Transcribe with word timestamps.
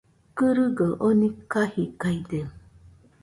Kɨrɨgaɨ 0.37 0.89
oni 1.07 1.27
kajidaide 1.51 2.39